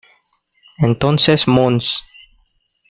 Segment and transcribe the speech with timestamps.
[0.79, 2.01] Entonces mons.